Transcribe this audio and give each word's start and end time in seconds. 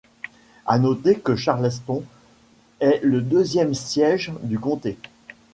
À 0.65 0.79
noter 0.79 1.19
que 1.19 1.35
Charleston 1.35 2.03
est 2.79 3.01
le 3.03 3.21
deuxième 3.21 3.75
siège 3.75 4.31
du 4.41 4.57
comté. 4.57 4.97